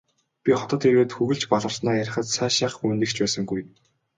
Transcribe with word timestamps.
Би 0.43 0.49
хотод 0.59 0.81
ирээд 0.89 1.11
хөглөж 1.15 1.41
баларснаа 1.51 1.95
ярихад 2.03 2.27
сайшаах 2.35 2.73
хүн 2.77 2.91
нэг 2.99 3.11
ч 3.15 3.17
байсангүй. 3.21 3.61